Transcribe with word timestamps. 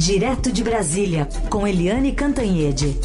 Direto 0.00 0.50
de 0.50 0.64
Brasília, 0.64 1.28
com 1.50 1.66
Eliane 1.66 2.12
Cantanhede. 2.12 2.96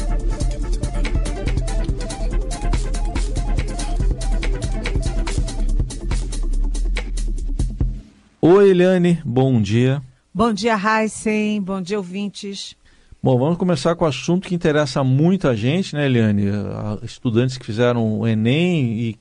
Oi, 8.40 8.70
Eliane, 8.70 9.20
bom 9.26 9.60
dia. 9.60 10.00
Bom 10.32 10.54
dia, 10.54 10.74
Heisen, 10.74 11.60
bom 11.60 11.82
dia, 11.82 11.98
ouvintes. 11.98 12.74
Bom, 13.22 13.38
vamos 13.38 13.58
começar 13.58 13.94
com 13.94 14.06
o 14.06 14.08
assunto 14.08 14.48
que 14.48 14.54
interessa 14.54 15.00
a 15.00 15.04
muita 15.04 15.54
gente, 15.54 15.94
né, 15.94 16.06
Eliane? 16.06 16.44
Estudantes 17.02 17.58
que 17.58 17.66
fizeram 17.66 18.20
o 18.20 18.26
Enem 18.26 18.98
e 19.00 19.16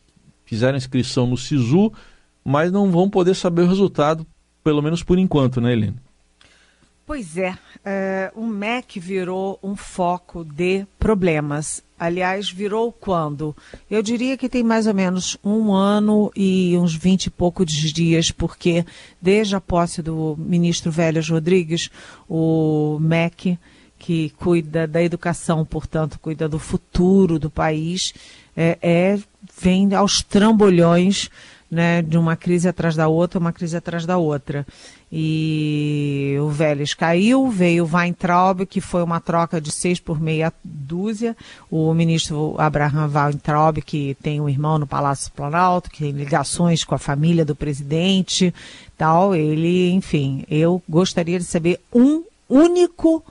fizeram 0.45 0.77
inscrição 0.77 1.27
no 1.27 1.35
SISU, 1.35 1.91
mas 2.41 2.71
não 2.71 2.89
vão 2.89 3.09
poder 3.09 3.35
saber 3.35 3.63
o 3.63 3.67
resultado, 3.67 4.25
pelo 4.63 4.81
menos 4.81 5.03
por 5.03 5.19
enquanto, 5.19 5.59
né, 5.59 5.73
Eliane? 5.73 6.04
Pois 7.07 7.37
é, 7.37 7.55
é, 7.85 8.31
o 8.35 8.47
MEC 8.47 8.99
virou 8.99 9.59
um 9.61 9.75
foco 9.75 10.43
de 10.43 10.87
problemas. 10.97 11.83
Aliás, 11.99 12.49
virou 12.49 12.91
quando? 12.91 13.55
Eu 13.89 14.01
diria 14.01 14.35
que 14.35 14.49
tem 14.49 14.63
mais 14.63 14.87
ou 14.87 14.93
menos 14.93 15.37
um 15.43 15.71
ano 15.71 16.31
e 16.35 16.75
uns 16.75 16.95
vinte 16.95 17.27
e 17.27 17.29
poucos 17.29 17.71
dias, 17.71 18.31
porque 18.31 18.83
desde 19.21 19.55
a 19.55 19.61
posse 19.61 20.01
do 20.01 20.35
ministro 20.35 20.91
Vélez 20.91 21.29
Rodrigues, 21.29 21.91
o 22.27 22.97
MEC, 22.99 23.59
que 23.99 24.31
cuida 24.31 24.87
da 24.87 25.03
educação, 25.03 25.63
portanto, 25.63 26.19
cuida 26.19 26.49
do 26.49 26.57
futuro 26.57 27.37
do 27.37 27.51
país, 27.51 28.15
é, 28.57 28.79
é 28.81 29.19
vem 29.61 29.93
aos 29.93 30.23
trambolhões 30.23 31.29
né, 31.69 32.01
de 32.01 32.17
uma 32.17 32.35
crise 32.35 32.67
atrás 32.67 32.95
da 32.95 33.07
outra, 33.07 33.39
uma 33.39 33.51
crise 33.51 33.75
atrás 33.75 34.05
da 34.05 34.17
outra. 34.17 34.65
E 35.11 36.35
o 36.41 36.49
Vélez 36.49 36.93
caiu, 36.93 37.49
veio 37.49 37.85
o 37.85 37.89
Weintraub, 37.95 38.65
que 38.65 38.81
foi 38.81 39.01
uma 39.01 39.19
troca 39.19 39.61
de 39.61 39.71
seis 39.71 39.99
por 39.99 40.19
meia 40.19 40.51
dúzia. 40.63 41.35
O 41.69 41.93
ministro 41.93 42.55
Abraham 42.57 43.09
Weintraub, 43.13 43.77
que 43.81 44.17
tem 44.21 44.41
um 44.41 44.49
irmão 44.49 44.77
no 44.77 44.87
Palácio 44.87 45.31
Planalto, 45.31 45.89
que 45.89 45.99
tem 45.99 46.11
ligações 46.11 46.83
com 46.83 46.95
a 46.95 46.99
família 46.99 47.45
do 47.45 47.55
presidente, 47.55 48.53
tal. 48.97 49.35
Ele, 49.35 49.91
enfim, 49.91 50.43
eu 50.49 50.81
gostaria 50.87 51.39
de 51.39 51.45
saber 51.45 51.79
um 51.93 52.23
único 52.49 53.23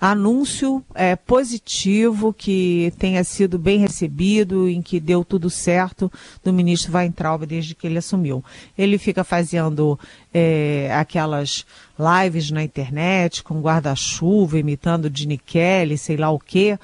anúncio 0.00 0.84
é, 0.94 1.16
positivo 1.16 2.32
que 2.32 2.92
tenha 2.98 3.22
sido 3.24 3.58
bem 3.58 3.78
recebido, 3.78 4.68
em 4.68 4.82
que 4.82 5.00
deu 5.00 5.24
tudo 5.24 5.48
certo 5.48 6.10
do 6.44 6.52
ministro 6.52 6.96
Weintraub 6.96 7.44
desde 7.44 7.74
que 7.74 7.86
ele 7.86 7.98
assumiu. 7.98 8.44
Ele 8.76 8.98
fica 8.98 9.24
fazendo 9.24 9.98
é, 10.32 10.90
aquelas 10.94 11.64
lives 11.98 12.50
na 12.50 12.62
internet 12.62 13.42
com 13.42 13.60
guarda-chuva, 13.60 14.58
imitando 14.58 15.10
Dini 15.10 15.38
Kelly, 15.38 15.96
sei 15.96 16.16
lá 16.16 16.30
o 16.30 16.38
quê. 16.38 16.78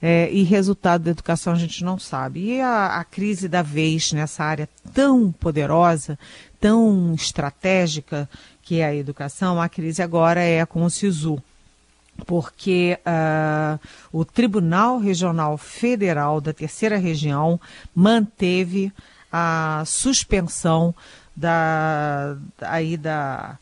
É, 0.00 0.30
e 0.30 0.44
resultado 0.44 1.02
da 1.02 1.10
educação 1.10 1.52
a 1.52 1.56
gente 1.56 1.82
não 1.82 1.98
sabe. 1.98 2.54
E 2.54 2.60
a, 2.60 2.98
a 2.98 3.04
crise 3.04 3.48
da 3.48 3.62
vez 3.62 4.12
nessa 4.12 4.44
área 4.44 4.68
tão 4.94 5.32
poderosa, 5.32 6.16
tão 6.60 7.14
estratégica 7.14 8.28
que 8.62 8.80
é 8.80 8.86
a 8.86 8.94
educação, 8.94 9.60
a 9.60 9.68
crise 9.68 10.02
agora 10.02 10.40
é 10.40 10.64
com 10.64 10.84
o 10.84 10.90
SISU 10.90 11.42
porque 12.26 12.98
uh, 13.00 13.78
o 14.12 14.24
Tribunal 14.24 14.98
Regional 14.98 15.56
Federal 15.56 16.40
da 16.40 16.52
Terceira 16.52 16.96
Região 16.96 17.60
manteve 17.94 18.92
a 19.30 19.82
suspensão 19.86 20.94
da, 21.36 22.36
aí 22.60 22.96
da, 22.96 23.58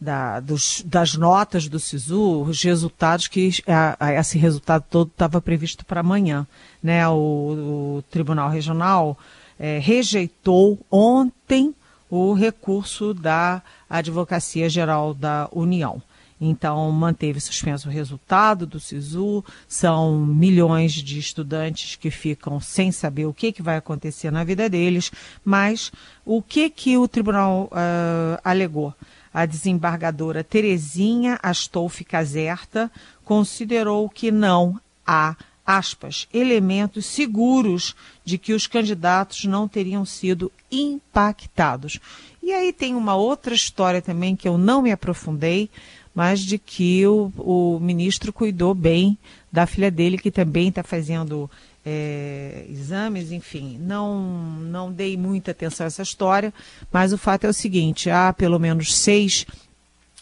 da, 0.00 0.40
dos, 0.40 0.82
das 0.84 1.14
notas 1.14 1.68
do 1.68 1.78
SISU, 1.78 2.42
os 2.42 2.62
resultados 2.62 3.28
que 3.28 3.50
a, 3.66 3.96
a, 3.98 4.12
esse 4.14 4.38
resultado 4.38 4.84
todo 4.90 5.08
estava 5.08 5.40
previsto 5.40 5.84
para 5.84 6.00
amanhã. 6.00 6.46
Né? 6.82 7.06
O, 7.08 7.98
o 7.98 8.04
Tribunal 8.10 8.50
Regional 8.50 9.16
é, 9.58 9.78
rejeitou 9.78 10.78
ontem 10.90 11.74
o 12.10 12.32
recurso 12.32 13.14
da 13.14 13.62
Advocacia 13.88 14.68
Geral 14.68 15.14
da 15.14 15.48
União. 15.52 16.02
Então, 16.46 16.90
manteve 16.92 17.40
suspenso 17.40 17.88
o 17.88 17.92
resultado 17.92 18.66
do 18.66 18.78
SISU. 18.78 19.42
São 19.66 20.18
milhões 20.18 20.92
de 20.92 21.18
estudantes 21.18 21.96
que 21.96 22.10
ficam 22.10 22.60
sem 22.60 22.92
saber 22.92 23.24
o 23.24 23.32
que, 23.32 23.52
que 23.52 23.62
vai 23.62 23.76
acontecer 23.76 24.30
na 24.30 24.44
vida 24.44 24.68
deles. 24.68 25.10
Mas 25.42 25.90
o 26.24 26.42
que, 26.42 26.68
que 26.68 26.98
o 26.98 27.08
tribunal 27.08 27.70
uh, 27.72 28.38
alegou? 28.44 28.94
A 29.32 29.46
desembargadora 29.46 30.44
Terezinha 30.44 31.38
Astolfi 31.42 32.04
Caserta 32.04 32.90
considerou 33.24 34.08
que 34.08 34.30
não 34.30 34.78
há 35.06 35.34
aspas, 35.66 36.28
elementos 36.32 37.06
seguros 37.06 37.96
de 38.24 38.36
que 38.36 38.52
os 38.52 38.66
candidatos 38.66 39.44
não 39.44 39.66
teriam 39.66 40.04
sido 40.04 40.52
impactados. 40.70 41.98
E 42.42 42.52
aí 42.52 42.72
tem 42.72 42.94
uma 42.94 43.14
outra 43.14 43.54
história 43.54 44.02
também 44.02 44.36
que 44.36 44.46
eu 44.46 44.58
não 44.58 44.82
me 44.82 44.92
aprofundei, 44.92 45.70
mas 46.14 46.40
de 46.40 46.58
que 46.58 47.06
o, 47.06 47.32
o 47.36 47.80
ministro 47.80 48.32
cuidou 48.32 48.74
bem 48.74 49.18
da 49.50 49.66
filha 49.66 49.90
dele, 49.90 50.18
que 50.18 50.30
também 50.30 50.68
está 50.68 50.82
fazendo 50.82 51.50
é, 51.84 52.64
exames, 52.68 53.32
enfim. 53.32 53.78
Não, 53.80 54.20
não 54.60 54.92
dei 54.92 55.16
muita 55.16 55.50
atenção 55.50 55.84
a 55.84 55.88
essa 55.88 56.02
história, 56.02 56.52
mas 56.92 57.12
o 57.12 57.18
fato 57.18 57.44
é 57.44 57.48
o 57.48 57.54
seguinte: 57.54 58.08
há 58.10 58.32
pelo 58.32 58.58
menos 58.58 58.94
seis 58.94 59.44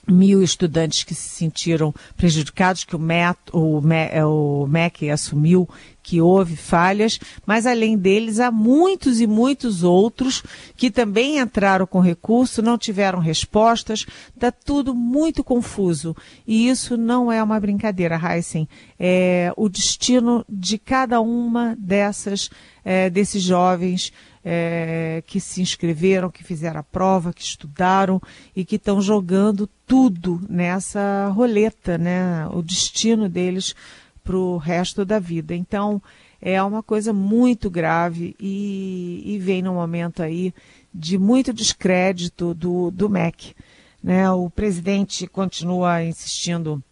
mil 0.06 0.42
estudantes 0.42 1.04
que 1.04 1.14
se 1.14 1.28
sentiram 1.28 1.94
prejudicados, 2.16 2.84
que 2.84 2.96
o 2.96 2.98
MEC, 2.98 3.38
o, 3.52 4.66
MEC, 4.66 5.08
é, 5.08 5.12
assumiu 5.12 5.68
que 6.02 6.20
houve 6.20 6.56
falhas, 6.56 7.18
mas 7.46 7.66
além 7.66 7.96
deles 7.96 8.40
há 8.40 8.50
muitos 8.50 9.20
e 9.20 9.26
muitos 9.26 9.84
outros 9.84 10.42
que 10.76 10.90
também 10.90 11.38
entraram 11.38 11.86
com 11.86 12.00
recurso, 12.00 12.60
não 12.60 12.76
tiveram 12.76 13.20
respostas, 13.20 14.04
está 14.34 14.50
tudo 14.50 14.94
muito 14.94 15.44
confuso. 15.44 16.16
E 16.46 16.68
isso 16.68 16.96
não 16.96 17.30
é 17.30 17.42
uma 17.42 17.60
brincadeira, 17.60 18.20
Heisen. 18.20 18.68
É 18.98 19.52
o 19.56 19.68
destino 19.68 20.44
de 20.48 20.76
cada 20.78 21.20
uma 21.20 21.76
dessas, 21.78 22.50
é, 22.84 23.08
desses 23.08 23.42
jovens 23.42 24.12
é, 24.44 25.22
que 25.26 25.38
se 25.38 25.62
inscreveram, 25.62 26.30
que 26.30 26.42
fizeram 26.42 26.80
a 26.80 26.82
prova, 26.82 27.32
que 27.32 27.42
estudaram 27.42 28.20
e 28.54 28.64
que 28.64 28.76
estão 28.76 29.00
jogando 29.00 29.68
tudo 29.86 30.40
nessa 30.48 31.28
roleta, 31.28 31.96
né? 31.96 32.46
O 32.48 32.62
destino 32.62 33.28
deles 33.28 33.74
para 34.22 34.36
o 34.36 34.56
resto 34.56 35.04
da 35.04 35.18
vida. 35.18 35.54
Então, 35.54 36.02
é 36.40 36.60
uma 36.62 36.82
coisa 36.82 37.12
muito 37.12 37.70
grave 37.70 38.34
e, 38.38 39.22
e, 39.24 39.38
vem 39.38 39.62
num 39.62 39.74
momento 39.74 40.22
aí 40.22 40.52
de 40.92 41.16
muito 41.16 41.52
descrédito 41.52 42.52
do, 42.52 42.90
do 42.90 43.08
MEC. 43.08 43.54
Né? 44.02 44.28
O 44.30 44.50
presidente 44.50 45.26
continua 45.28 46.02
insistindo 46.02 46.82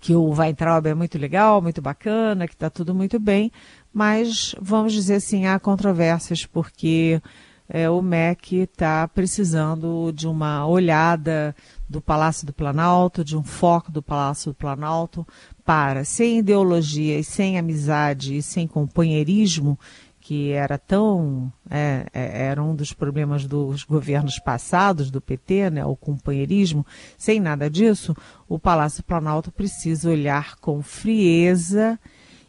que 0.00 0.14
o 0.14 0.30
Weintraub 0.30 0.86
é 0.86 0.94
muito 0.94 1.16
legal, 1.16 1.62
muito 1.62 1.80
bacana, 1.80 2.48
que 2.48 2.54
está 2.54 2.68
tudo 2.68 2.92
muito 2.92 3.20
bem, 3.20 3.52
mas 3.92 4.54
vamos 4.60 4.92
dizer 4.92 5.14
assim, 5.14 5.46
há 5.46 5.56
controvérsias, 5.60 6.44
porque 6.44 7.22
é, 7.68 7.88
o 7.88 8.02
MEC 8.02 8.62
está 8.62 9.06
precisando 9.08 10.12
de 10.12 10.26
uma 10.26 10.66
olhada 10.66 11.54
do 11.88 12.00
Palácio 12.00 12.46
do 12.46 12.52
Planalto, 12.52 13.24
de 13.24 13.36
um 13.36 13.42
foco 13.42 13.90
do 13.92 14.02
Palácio 14.02 14.52
do 14.52 14.54
Planalto, 14.54 15.26
para, 15.64 16.04
sem 16.04 16.38
ideologia 16.38 17.18
e 17.18 17.24
sem 17.24 17.58
amizade 17.58 18.36
e 18.36 18.42
sem 18.42 18.66
companheirismo, 18.66 19.78
que 20.20 20.52
era 20.52 20.78
tão 20.78 21.52
é, 21.70 22.06
é, 22.12 22.46
era 22.46 22.62
um 22.62 22.74
dos 22.74 22.92
problemas 22.92 23.46
dos 23.46 23.82
governos 23.84 24.38
passados 24.38 25.10
do 25.10 25.20
PT, 25.20 25.70
né, 25.70 25.84
o 25.84 25.94
companheirismo, 25.94 26.84
sem 27.18 27.38
nada 27.40 27.68
disso, 27.68 28.16
o 28.48 28.58
Palácio 28.58 29.02
Planalto 29.02 29.52
precisa 29.52 30.10
olhar 30.10 30.56
com 30.56 30.82
frieza 30.82 31.98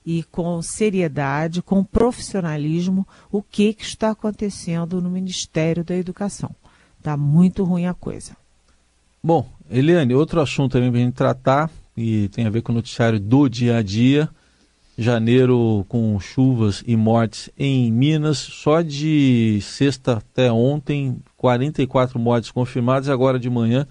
e 0.06 0.24
com 0.24 0.62
seriedade, 0.62 1.62
com 1.62 1.84
profissionalismo, 1.84 3.06
o 3.32 3.42
que, 3.42 3.74
que 3.74 3.84
está 3.84 4.12
acontecendo 4.12 5.02
no 5.02 5.10
Ministério 5.10 5.84
da 5.84 5.96
Educação. 5.96 6.56
Está 6.98 7.18
muito 7.18 7.64
ruim 7.64 7.88
a 7.88 7.94
coisa. 7.94 8.38
Bom, 9.22 9.50
Eliane, 9.70 10.14
outro 10.14 10.40
assunto 10.40 10.74
também 10.74 10.92
para 10.92 11.00
a 11.00 11.04
gente 11.04 11.14
tratar, 11.14 11.72
e 11.96 12.28
tem 12.30 12.46
a 12.46 12.50
ver 12.50 12.62
com 12.62 12.72
o 12.72 12.76
noticiário 12.76 13.20
do 13.20 13.48
dia 13.48 13.78
a 13.78 13.82
dia. 13.82 14.30
Janeiro 14.98 15.86
com 15.90 16.18
chuvas 16.20 16.84
e 16.88 16.96
mortes 16.96 17.50
em 17.58 17.92
Minas. 17.92 18.38
Só 18.38 18.82
de 18.82 19.60
sexta 19.62 20.14
até 20.18 20.52
ontem, 20.52 21.18
44 21.36 22.18
mortes 22.18 22.50
confirmadas. 22.52 23.10
Agora 23.10 23.38
de 23.38 23.50
manhã 23.50 23.86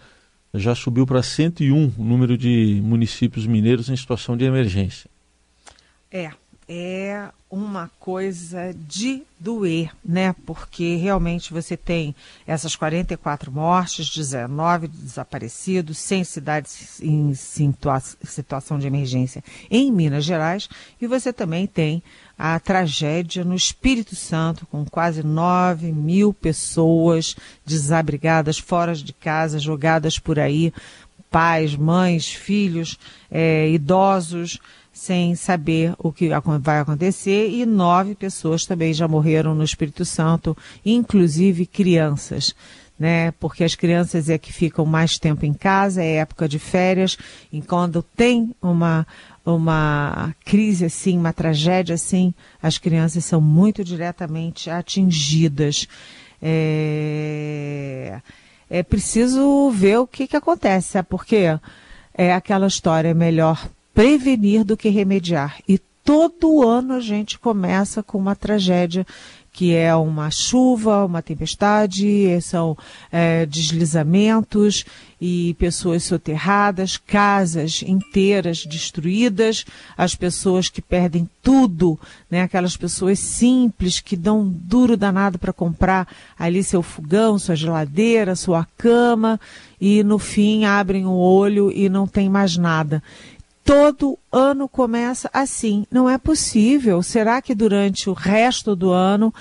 já 0.55 0.75
subiu 0.75 1.06
para 1.06 1.23
101 1.23 1.93
o 1.99 2.05
número 2.05 2.39
de 2.39 2.81
municípios 2.83 3.47
mineiros 3.47 3.91
em 3.91 3.97
situação 3.97 4.37
de 4.37 4.45
emergência. 4.45 5.11
É, 6.11 6.31
é 6.69 7.28
uma 7.50 7.90
coisa 8.00 8.75
de 8.88 9.22
doer, 9.38 9.90
né? 10.05 10.34
Porque 10.44 10.96
realmente 10.96 11.52
você 11.52 11.76
tem 11.76 12.14
essas 12.46 12.75
44 12.75 13.52
mortes, 13.52 14.11
19 14.11 14.88
desaparecidos, 14.88 15.99
100 15.99 16.25
cidades 16.25 17.00
em 17.00 17.32
situa 17.34 18.00
situação 18.00 18.78
de 18.78 18.87
emergência 18.87 19.44
em 19.70 19.93
Minas 19.93 20.25
Gerais, 20.25 20.69
e 21.00 21.06
você 21.06 21.32
também 21.32 21.66
tem 21.66 22.02
a 22.37 22.58
tragédia 22.58 23.44
no 23.44 23.55
Espírito 23.55 24.17
Santo, 24.17 24.67
com 24.67 24.84
quase 24.84 25.22
9 25.22 25.93
mil 25.93 26.34
pessoas 26.34 27.37
desabrigadas, 27.64 28.58
fora 28.58 28.94
de 28.94 29.12
casa, 29.12 29.60
jogadas 29.60 30.19
por 30.19 30.40
aí, 30.40 30.72
pais, 31.31 31.76
mães, 31.76 32.32
filhos, 32.32 32.99
é, 33.31 33.69
idosos 33.70 34.58
sem 34.94 35.35
saber 35.35 35.93
o 35.99 36.12
que 36.12 36.31
vai 36.61 36.79
acontecer 36.79 37.50
e 37.50 37.67
nove 37.67 38.14
pessoas 38.14 38.64
também 38.64 38.94
já 38.94 39.08
morreram 39.08 39.52
no 39.52 39.64
Espírito 39.64 40.05
Santo, 40.05 40.56
inclusive 40.87 41.67
crianças. 41.67 42.55
Né, 42.96 43.32
porque 43.32 43.64
as 43.64 43.75
crianças 43.75 44.29
é 44.29 44.38
que 44.38 44.52
ficam 44.52 44.87
mais 44.87 45.19
tempo 45.19 45.44
em 45.44 45.52
casa, 45.52 46.00
é 46.00 46.19
época 46.19 46.49
de 46.49 46.61
férias, 46.61 47.19
e 47.52 47.61
quando 47.61 48.05
tem 48.05 48.55
uma, 48.62 49.05
uma 49.44 50.32
crise 50.44 50.85
assim, 50.85 51.19
uma 51.19 51.32
tragédia 51.32 51.96
assim, 51.96 52.32
as 52.62 52.79
crianças 52.79 53.25
são 53.25 53.41
muito 53.41 53.82
diretamente 53.82 54.70
atingidas. 54.70 55.88
É, 56.41 58.20
é 58.70 58.82
preciso 58.85 59.70
ver 59.70 59.99
o 59.99 60.06
que, 60.06 60.29
que 60.29 60.37
acontece, 60.37 60.91
sabe 60.93 61.08
por 61.08 61.26
quê? 61.26 61.58
É 62.17 62.32
aquela 62.32 62.69
história, 62.69 63.08
é 63.08 63.14
melhor 63.14 63.69
prevenir 63.94 64.64
do 64.64 64.76
que 64.76 64.88
remediar. 64.88 65.58
E 65.69 65.79
todo 66.05 66.69
ano 66.69 66.94
a 66.94 67.00
gente 67.00 67.38
começa 67.38 68.02
com 68.02 68.19
uma 68.19 68.37
tragédia 68.37 69.06
que 69.55 69.73
é 69.73 69.94
uma 69.94 70.32
chuva, 70.32 71.05
uma 71.05 71.23
tempestade, 71.23 72.41
são 72.43 72.76
é, 73.12 73.46
deslizamentos 73.46 74.85
e 75.20 75.55
pessoas 75.61 76.02
soterradas, 76.02 76.96
casas 76.96 77.81
inteiras 77.87 78.67
destruídas, 78.67 79.64
as 79.96 80.17
pessoas 80.17 80.69
que 80.69 80.82
perdem 80.82 81.31
tudo, 81.41 81.99
né? 82.29 82.43
aquelas 82.43 82.76
pessoas 82.76 83.20
simples 83.20 84.00
que 84.00 84.17
dão 84.17 84.44
duro 84.44 84.96
danado 84.96 85.38
para 85.38 85.52
comprar 85.52 86.08
ali 86.37 86.64
seu 86.64 86.82
fogão, 86.82 87.38
sua 87.38 87.55
geladeira, 87.55 88.35
sua 88.35 88.67
cama 88.76 89.41
e 89.81 90.02
no 90.02 90.19
fim 90.19 90.64
abrem 90.64 91.06
o 91.06 91.12
olho 91.12 91.70
e 91.70 91.88
não 91.88 92.08
tem 92.08 92.29
mais 92.29 92.56
nada 92.56 93.00
todo 93.64 94.19
ano 94.31 94.69
começa 94.69 95.31
assim. 95.32 95.87
Não 95.90 96.08
é 96.08 96.19
possível. 96.19 97.02
Será 97.02 97.40
que 97.40 97.55
durante 97.55 98.11
o 98.11 98.12
resto 98.12 98.76
do 98.76 98.93
ano 98.93 99.32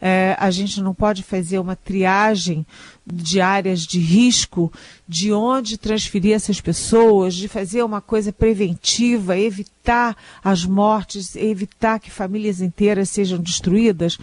é, 0.00 0.36
a 0.38 0.50
gente 0.50 0.80
não 0.80 0.94
pode 0.94 1.22
fazer 1.22 1.58
uma 1.58 1.76
triagem 1.76 2.66
de 3.06 3.40
áreas 3.40 3.80
de 3.80 3.98
risco, 4.00 4.72
de 5.06 5.32
onde 5.32 5.78
transferir 5.78 6.34
essas 6.34 6.60
pessoas, 6.60 7.34
de 7.34 7.46
fazer 7.48 7.84
uma 7.84 8.00
coisa 8.00 8.32
preventiva, 8.32 9.38
evitar 9.38 10.16
as 10.42 10.64
mortes, 10.64 11.36
evitar 11.36 12.00
que 12.00 12.10
famílias 12.10 12.60
inteiras 12.60 13.10
sejam 13.10 13.38
destruídas? 13.38 14.18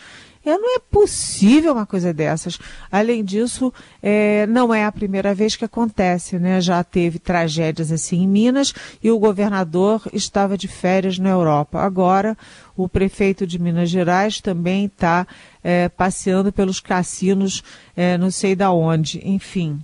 É, 0.50 0.58
não 0.58 0.76
é 0.76 0.80
possível 0.80 1.74
uma 1.74 1.86
coisa 1.86 2.14
dessas. 2.14 2.58
Além 2.92 3.24
disso, 3.24 3.74
é, 4.02 4.48
não 4.48 4.74
é 4.74 4.86
a 4.86 4.92
primeira 4.92 5.34
vez 5.34 5.56
que 5.56 5.66
acontece, 5.66 6.40
né? 6.40 6.60
Já 6.60 6.84
teve 6.84 7.20
tragédias 7.20 7.92
assim 7.92 8.24
em 8.24 8.28
Minas 8.28 8.74
e 9.04 9.12
o 9.12 9.20
governador 9.20 10.02
estava 10.12 10.58
de 10.58 10.68
férias 10.68 11.20
na 11.20 11.30
Europa. 11.30 11.80
Agora, 11.80 12.38
o 12.76 12.90
prefeito 12.90 13.46
de 13.46 13.60
Minas 13.60 13.90
Gerais 13.90 14.42
também 14.42 14.86
está 14.86 15.28
é, 15.64 15.90
passeando 15.90 16.52
pelos 16.52 16.80
cassinos, 16.80 17.64
é, 17.96 18.18
não 18.18 18.32
sei 18.32 18.56
da 18.56 18.72
onde. 18.72 19.22
Enfim, 19.24 19.80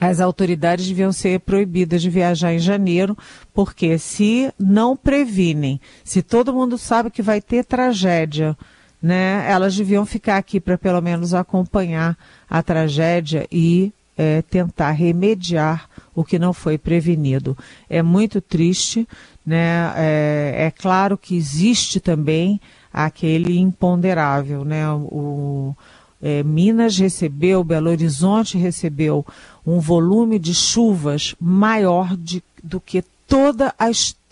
as 0.00 0.20
autoridades 0.20 0.86
deviam 0.86 1.12
ser 1.12 1.40
proibidas 1.40 2.02
de 2.02 2.10
viajar 2.10 2.52
em 2.52 2.58
janeiro, 2.58 3.16
porque 3.52 3.98
se 3.98 4.52
não 4.58 4.96
previnem, 4.96 5.80
se 6.02 6.22
todo 6.22 6.52
mundo 6.52 6.76
sabe 6.76 7.10
que 7.10 7.22
vai 7.22 7.40
ter 7.40 7.64
tragédia, 7.64 8.56
né, 9.04 9.44
elas 9.46 9.76
deviam 9.76 10.06
ficar 10.06 10.38
aqui 10.38 10.58
para 10.58 10.78
pelo 10.78 10.98
menos 11.02 11.34
acompanhar 11.34 12.16
a 12.48 12.62
tragédia 12.62 13.46
e 13.52 13.92
é, 14.16 14.40
tentar 14.40 14.92
remediar 14.92 15.90
o 16.14 16.24
que 16.24 16.38
não 16.38 16.54
foi 16.54 16.78
prevenido. 16.78 17.54
É 17.90 18.02
muito 18.02 18.40
triste, 18.40 19.06
né? 19.44 19.92
É, 19.94 20.54
é 20.56 20.70
claro 20.70 21.18
que 21.18 21.36
existe 21.36 22.00
também 22.00 22.58
aquele 22.90 23.58
imponderável, 23.58 24.64
né? 24.64 24.90
O, 24.90 25.76
é, 26.22 26.42
Minas 26.42 26.96
recebeu, 26.96 27.62
Belo 27.62 27.90
Horizonte 27.90 28.56
recebeu 28.56 29.26
um 29.66 29.80
volume 29.80 30.38
de 30.38 30.54
chuvas 30.54 31.34
maior 31.38 32.16
de, 32.16 32.42
do 32.62 32.80
que 32.80 33.04
toda 33.28 33.74
a 33.78 33.90
história 33.90 34.23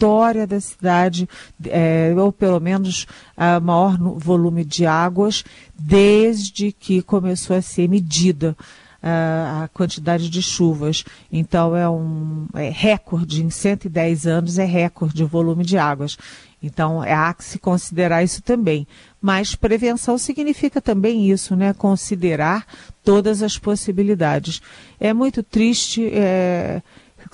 da 0.48 0.60
cidade, 0.60 1.28
é, 1.66 2.12
ou 2.16 2.32
pelo 2.32 2.60
menos 2.60 3.06
a 3.36 3.60
maior 3.60 3.96
volume 4.16 4.64
de 4.64 4.86
águas, 4.86 5.44
desde 5.78 6.72
que 6.72 7.02
começou 7.02 7.56
a 7.56 7.62
ser 7.62 7.88
medida 7.88 8.56
a 9.02 9.68
quantidade 9.72 10.30
de 10.30 10.40
chuvas. 10.40 11.04
Então 11.30 11.76
é 11.76 11.88
um 11.90 12.46
é 12.54 12.70
recorde, 12.70 13.42
em 13.42 13.50
110 13.50 14.26
anos 14.26 14.58
é 14.58 14.64
recorde 14.64 15.14
de 15.14 15.24
volume 15.24 15.64
de 15.64 15.76
águas. 15.76 16.16
Então 16.62 17.02
é, 17.02 17.12
há 17.12 17.34
que 17.34 17.44
se 17.44 17.58
considerar 17.58 18.22
isso 18.22 18.40
também. 18.40 18.86
Mas 19.20 19.54
prevenção 19.54 20.16
significa 20.16 20.80
também 20.80 21.28
isso, 21.28 21.56
né? 21.56 21.72
Considerar 21.72 22.64
todas 23.02 23.42
as 23.42 23.58
possibilidades. 23.58 24.62
É 25.00 25.12
muito 25.12 25.42
triste. 25.42 26.08
É, 26.12 26.80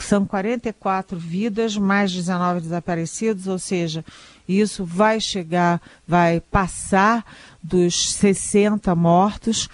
são 0.04 0.24
44 0.24 1.18
vidas, 1.18 1.76
mais 1.76 2.12
19 2.12 2.60
desaparecidos, 2.60 3.46
ou 3.46 3.58
seja, 3.58 4.04
isso 4.48 4.84
vai 4.84 5.20
chegar, 5.20 5.80
vai 6.06 6.40
passar 6.40 7.24
dos 7.62 8.12
60 8.12 8.94
mortos 8.94 9.68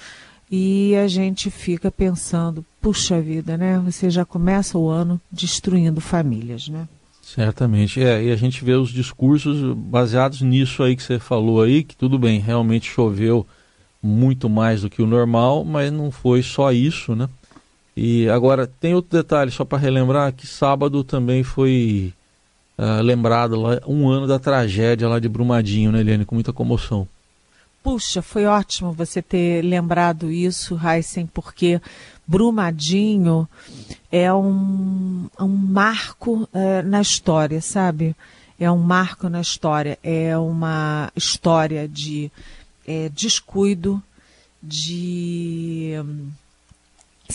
e 0.50 0.94
a 0.96 1.08
gente 1.08 1.50
fica 1.50 1.90
pensando, 1.90 2.64
puxa 2.80 3.20
vida, 3.20 3.56
né? 3.56 3.80
Você 3.84 4.10
já 4.10 4.24
começa 4.24 4.78
o 4.78 4.88
ano 4.88 5.20
destruindo 5.30 6.00
famílias, 6.00 6.68
né? 6.68 6.88
Certamente, 7.22 8.02
é, 8.02 8.22
e 8.22 8.30
a 8.30 8.36
gente 8.36 8.64
vê 8.64 8.74
os 8.74 8.90
discursos 8.90 9.74
baseados 9.74 10.42
nisso 10.42 10.82
aí 10.82 10.94
que 10.94 11.02
você 11.02 11.18
falou 11.18 11.62
aí, 11.62 11.82
que 11.82 11.96
tudo 11.96 12.18
bem, 12.18 12.38
realmente 12.38 12.90
choveu 12.90 13.46
muito 14.02 14.48
mais 14.48 14.82
do 14.82 14.90
que 14.90 15.00
o 15.00 15.06
normal, 15.06 15.64
mas 15.64 15.90
não 15.90 16.10
foi 16.10 16.42
só 16.42 16.70
isso, 16.70 17.16
né? 17.16 17.28
E 17.96 18.28
agora 18.28 18.66
tem 18.66 18.94
outro 18.94 19.16
detalhe, 19.16 19.50
só 19.50 19.64
para 19.64 19.78
relembrar, 19.78 20.32
que 20.32 20.46
sábado 20.46 21.04
também 21.04 21.42
foi 21.42 22.12
uh, 22.76 23.02
lembrado 23.02 23.60
lá, 23.60 23.80
um 23.86 24.08
ano 24.08 24.26
da 24.26 24.38
tragédia 24.38 25.08
lá 25.08 25.18
de 25.18 25.28
Brumadinho, 25.28 25.92
né, 25.92 26.00
Eliane, 26.00 26.24
com 26.24 26.34
muita 26.34 26.52
comoção. 26.52 27.06
Puxa, 27.82 28.22
foi 28.22 28.46
ótimo 28.46 28.92
você 28.92 29.20
ter 29.20 29.62
lembrado 29.62 30.30
isso, 30.30 30.80
Heisen, 30.82 31.26
porque 31.26 31.80
Brumadinho 32.26 33.46
é 34.10 34.32
um, 34.32 35.28
um 35.38 35.48
marco 35.48 36.48
uh, 36.52 36.82
na 36.84 37.00
história, 37.02 37.60
sabe? 37.60 38.16
É 38.58 38.70
um 38.70 38.78
marco 38.78 39.28
na 39.28 39.40
história, 39.40 39.98
é 40.02 40.36
uma 40.38 41.12
história 41.14 41.86
de 41.86 42.30
é, 42.86 43.08
descuido, 43.08 44.02
de. 44.62 45.92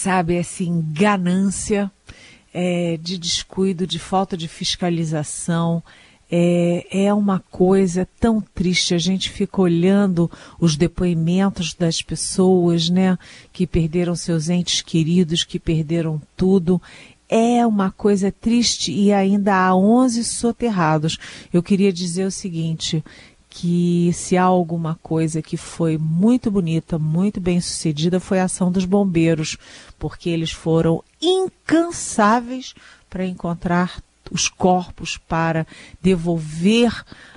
Sabe, 0.01 0.38
assim, 0.38 0.82
ganância, 0.94 1.91
é, 2.53 2.98
de 3.01 3.18
descuido, 3.18 3.86
de 3.86 4.00
falta 4.00 4.38
de 4.38 4.48
fiscalização. 4.48 5.84
É, 6.32 7.08
é 7.08 7.13
uma 7.13 7.44
coisa 7.51 8.08
tão 8.18 8.39
triste. 8.39 8.94
A 8.94 8.98
gente 8.98 9.29
fica 9.29 9.62
olhando 9.62 10.32
os 10.58 10.77
depoimentos 10.77 11.74
das 11.74 12.01
pessoas, 12.01 12.89
né, 12.89 13.18
que 13.51 13.68
perderam 13.68 14.15
seus 14.15 14.48
entes 14.48 14.82
queridos, 14.82 15.44
que 15.44 15.60
perderam 15.60 16.22
tudo. 16.38 16.82
É 17.27 17.68
uma 17.68 17.91
coisa 17.91 18.32
triste 18.32 18.94
e 18.94 19.12
ainda 19.12 19.53
há 19.53 19.75
11 19.75 20.24
soterrados. 20.24 21.18
Eu 21.51 21.62
queria 21.62 21.91
dizer 21.91 22.25
o 22.25 22.32
seguinte: 22.32 23.03
que 23.50 24.12
se 24.13 24.38
há 24.38 24.44
alguma 24.44 24.98
coisa 25.01 25.41
que 25.41 25.58
foi 25.58 25.98
muito 25.98 26.51
bonita, 26.51 27.00
muito 27.00 27.41
bem 27.41 27.60
sucedida, 27.60 28.20
foi 28.20 28.39
a 28.39 28.44
ação 28.44 28.72
dos 28.72 28.86
bombeiros, 28.86 29.58
porque 29.98 30.29
eles 30.29 30.51
foram 30.51 31.03
incansáveis 31.20 32.75
para 33.10 33.25
encontrar 33.25 34.01
os 34.32 34.48
corpos, 34.48 35.18
para 35.18 35.65
devolver 36.00 36.94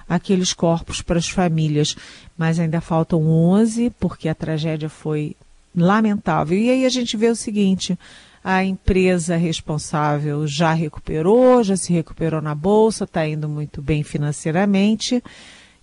aqueles 0.07 0.53
corpos 0.53 1.01
para 1.01 1.19
as 1.19 1.29
famílias. 1.29 1.97
Mas 2.37 2.61
ainda 2.61 2.83
faltam 2.83 3.23
11, 3.27 3.91
porque 3.99 4.29
a 4.29 4.35
tragédia 4.35 4.91
foi 4.91 5.35
lamentável. 5.75 6.59
E 6.59 6.69
aí 6.69 6.85
a 6.85 6.91
gente 6.91 7.17
vê 7.17 7.29
o 7.29 7.37
seguinte: 7.37 7.99
a 8.45 8.63
empresa 8.63 9.37
responsável 9.37 10.47
já 10.47 10.75
recuperou, 10.75 11.65
já 11.65 11.77
se 11.77 11.91
recuperou 11.91 12.43
na 12.43 12.55
bolsa, 12.55 13.05
está 13.05 13.27
indo 13.27 13.49
muito 13.49 13.81
bem 13.81 14.03
financeiramente 14.03 15.23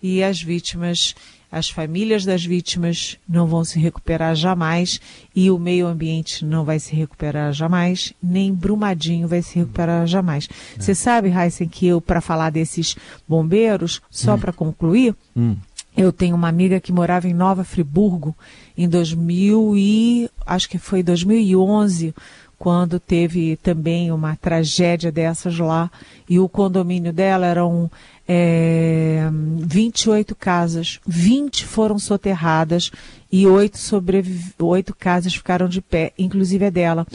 e 0.02 0.24
as 0.24 0.42
vítimas, 0.42 1.16
as 1.52 1.70
famílias 1.70 2.26
das 2.26 2.46
vítimas 2.46 3.18
não 3.28 3.48
vão 3.48 3.64
se 3.64 3.80
recuperar 3.80 4.36
jamais 4.36 5.00
e 5.36 5.50
o 5.50 5.60
meio 5.60 5.88
ambiente 5.88 6.46
não 6.46 6.64
vai 6.64 6.80
se 6.80 6.96
recuperar 6.96 7.52
jamais, 7.54 8.14
nem 8.22 8.54
Brumadinho 8.54 9.28
vai 9.28 9.42
se 9.42 9.60
recuperar 9.60 10.06
jamais. 10.08 10.48
É. 10.78 10.82
Você 10.82 10.96
sabe, 10.96 11.30
Heisen, 11.30 11.68
que 11.68 11.88
eu, 11.88 12.00
para 12.00 12.22
falar 12.22 12.50
desses 12.50 12.96
bombeiros, 13.28 14.02
só 14.10 14.36
hum. 14.36 14.40
para 14.40 14.54
concluir, 14.54 15.16
hum. 15.36 15.56
eu 15.98 16.12
tenho 16.12 16.36
uma 16.36 16.48
amiga 16.48 16.80
que 16.80 16.92
morava 16.92 17.28
em 17.28 17.34
Nova 17.34 17.64
Friburgo 17.64 18.36
em 18.78 18.88
2000 18.88 19.76
e 19.76 20.30
acho 20.46 20.70
que 20.70 20.78
foi 20.78 21.04
2011, 21.04 22.14
quando 22.60 23.00
teve 23.00 23.56
também 23.56 24.12
uma 24.12 24.36
tragédia 24.36 25.10
dessas 25.10 25.58
lá 25.58 25.90
e 26.28 26.38
o 26.40 26.50
condomínio 26.50 27.14
dela 27.14 27.46
eram 27.46 27.90
é, 28.28 29.30
28 29.32 30.36
casas, 30.36 31.00
20 31.08 31.66
foram 31.66 31.98
soterradas 31.98 32.92
e 33.32 33.48
oito, 33.48 33.78
sobreviv... 33.78 34.54
oito 34.60 34.94
casas 34.94 35.34
ficaram 35.34 35.70
de 35.70 35.82
pé, 35.82 36.12
inclusive 36.20 36.66
a 36.66 36.70
dela. 36.70 37.08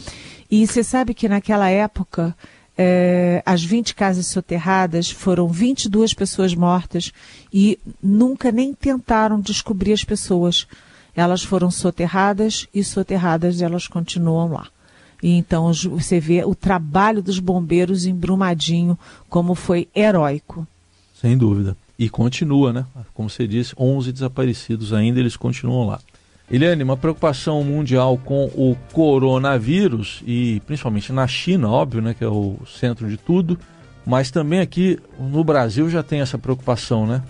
E 0.49 0.65
você 0.65 0.83
sabe 0.83 1.13
que 1.13 1.29
naquela 1.29 1.69
época, 1.69 2.35
é, 2.75 3.43
as 3.45 3.63
20 3.63 3.93
casas 3.93 4.25
soterradas 4.25 5.11
foram 5.11 5.47
22 5.47 6.13
pessoas 6.15 6.55
mortas 6.55 7.11
e 7.53 7.77
nunca 8.01 8.51
nem 8.51 8.73
tentaram 8.73 9.39
descobrir 9.39 9.93
as 9.93 10.03
pessoas. 10.03 10.67
Elas 11.15 11.43
foram 11.43 11.69
soterradas 11.69 12.67
e 12.73 12.83
soterradas 12.83 13.61
elas 13.61 13.87
continuam 13.87 14.51
lá. 14.51 14.67
E 15.25 15.31
então 15.31 15.73
você 15.73 16.19
vê 16.19 16.45
o 16.45 16.53
trabalho 16.53 17.19
dos 17.19 17.39
bombeiros 17.39 18.05
em 18.05 18.13
Brumadinho 18.13 18.95
como 19.27 19.55
foi 19.55 19.87
heróico. 19.95 20.67
Sem 21.19 21.35
dúvida. 21.35 21.75
E 21.97 22.07
continua, 22.07 22.71
né? 22.71 22.85
Como 23.11 23.27
você 23.27 23.47
disse, 23.47 23.73
11 23.75 24.11
desaparecidos 24.11 24.93
ainda, 24.93 25.19
eles 25.19 25.35
continuam 25.35 25.87
lá. 25.87 25.99
Eliane, 26.47 26.83
uma 26.83 26.95
preocupação 26.95 27.63
mundial 27.63 28.19
com 28.19 28.45
o 28.53 28.77
coronavírus 28.93 30.21
e 30.27 30.61
principalmente 30.67 31.11
na 31.11 31.25
China, 31.25 31.71
óbvio, 31.71 32.03
né, 32.03 32.13
que 32.13 32.23
é 32.23 32.27
o 32.27 32.59
centro 32.67 33.09
de 33.09 33.17
tudo, 33.17 33.57
mas 34.05 34.29
também 34.29 34.59
aqui 34.59 34.99
no 35.19 35.43
Brasil 35.43 35.89
já 35.89 36.03
tem 36.03 36.21
essa 36.21 36.37
preocupação, 36.37 37.07
né? 37.07 37.23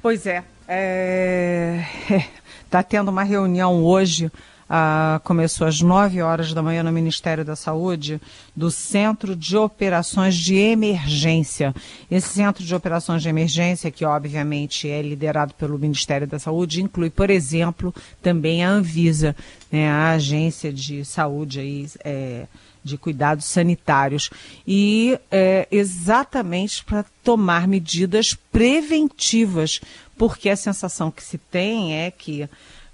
Pois 0.00 0.26
é. 0.26 0.44
Está 0.60 0.68
é... 0.68 1.84
Tá 2.70 2.84
tendo 2.84 3.08
uma 3.08 3.24
reunião 3.24 3.82
hoje 3.82 4.30
ah, 4.72 5.20
começou 5.24 5.66
às 5.66 5.80
9 5.80 6.22
horas 6.22 6.54
da 6.54 6.62
manhã 6.62 6.84
no 6.84 6.92
Ministério 6.92 7.44
da 7.44 7.56
Saúde, 7.56 8.20
do 8.54 8.70
Centro 8.70 9.34
de 9.34 9.56
Operações 9.56 10.36
de 10.36 10.54
Emergência. 10.54 11.74
Esse 12.08 12.28
Centro 12.28 12.62
de 12.62 12.72
Operações 12.72 13.20
de 13.20 13.28
Emergência, 13.28 13.90
que 13.90 14.04
obviamente 14.04 14.88
é 14.88 15.02
liderado 15.02 15.54
pelo 15.54 15.76
Ministério 15.76 16.24
da 16.24 16.38
Saúde, 16.38 16.80
inclui, 16.80 17.10
por 17.10 17.30
exemplo, 17.30 17.92
também 18.22 18.64
a 18.64 18.70
Anvisa, 18.70 19.34
né, 19.72 19.90
a 19.90 20.12
Agência 20.12 20.72
de 20.72 21.04
Saúde 21.04 21.58
aí, 21.58 21.88
é, 22.04 22.46
de 22.84 22.96
Cuidados 22.96 23.46
Sanitários. 23.46 24.30
E 24.64 25.18
é, 25.32 25.66
exatamente 25.68 26.84
para 26.84 27.04
tomar 27.24 27.66
medidas 27.66 28.34
preventivas, 28.52 29.80
porque 30.16 30.48
a 30.48 30.54
sensação 30.54 31.10
que 31.10 31.24
se 31.24 31.38
tem 31.38 31.96
é 31.96 32.08
que 32.08 32.48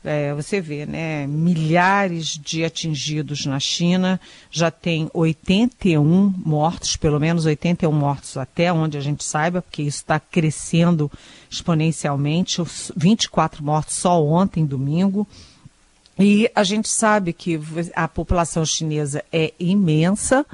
é, 0.06 0.32
você 0.32 0.60
vê, 0.60 0.86
né, 0.86 1.26
milhares 1.26 2.38
de 2.38 2.64
atingidos 2.64 3.44
na 3.44 3.58
China, 3.58 4.20
já 4.50 4.70
tem 4.70 5.10
81 5.12 6.32
mortos, 6.44 6.96
pelo 6.96 7.18
menos 7.18 7.44
81 7.44 7.92
mortos 7.92 8.36
até 8.36 8.72
onde 8.72 8.96
a 8.96 9.00
gente 9.00 9.24
saiba, 9.24 9.60
porque 9.60 9.82
isso 9.82 9.98
está 9.98 10.18
crescendo 10.20 11.10
exponencialmente, 11.50 12.62
24 12.96 13.64
mortos 13.64 13.96
só 13.96 14.24
ontem, 14.24 14.64
domingo. 14.64 15.26
E 16.18 16.50
a 16.54 16.64
gente 16.64 16.88
sabe 16.88 17.32
que 17.32 17.60
a 17.94 18.08
população 18.08 18.64
chinesa 18.64 19.22
é 19.30 19.52
imensa 19.60 20.46